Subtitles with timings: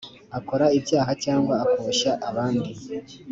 [0.37, 2.71] akora ibyaha cyangwa akoshya abandi